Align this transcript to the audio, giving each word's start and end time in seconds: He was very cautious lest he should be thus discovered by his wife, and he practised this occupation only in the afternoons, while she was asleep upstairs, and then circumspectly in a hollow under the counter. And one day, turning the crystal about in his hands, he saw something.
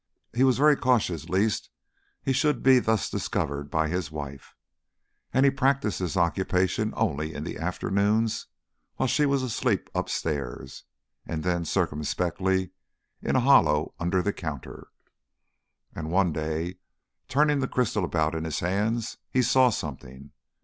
He 0.33 0.43
was 0.43 0.57
very 0.57 0.75
cautious 0.75 1.29
lest 1.29 1.69
he 2.23 2.33
should 2.33 2.63
be 2.63 2.79
thus 2.79 3.07
discovered 3.07 3.69
by 3.69 3.87
his 3.87 4.09
wife, 4.11 4.55
and 5.31 5.45
he 5.45 5.51
practised 5.51 5.99
this 5.99 6.17
occupation 6.17 6.91
only 6.97 7.35
in 7.35 7.43
the 7.43 7.59
afternoons, 7.59 8.47
while 8.95 9.05
she 9.05 9.27
was 9.27 9.43
asleep 9.43 9.91
upstairs, 9.93 10.85
and 11.27 11.43
then 11.43 11.65
circumspectly 11.65 12.71
in 13.21 13.35
a 13.35 13.41
hollow 13.41 13.93
under 13.99 14.23
the 14.23 14.33
counter. 14.33 14.87
And 15.93 16.09
one 16.09 16.33
day, 16.33 16.79
turning 17.27 17.59
the 17.59 17.67
crystal 17.67 18.03
about 18.03 18.33
in 18.33 18.43
his 18.43 18.61
hands, 18.61 19.17
he 19.29 19.43
saw 19.43 19.69
something. 19.69 20.31